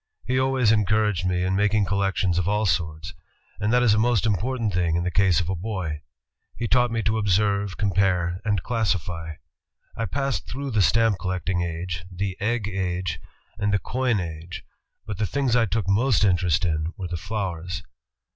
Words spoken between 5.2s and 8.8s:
of a boy. He taught me to observe, compare, and